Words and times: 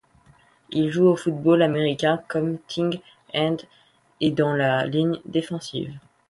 Il 0.71 0.89
joue 0.89 1.03
au 1.09 1.15
football 1.15 1.61
américain 1.61 2.23
comme 2.27 2.57
tight 2.61 3.03
end 3.35 3.57
et 4.19 4.31
dans 4.31 4.55
la 4.55 4.87
ligne 4.87 5.19
défensive. 5.25 5.93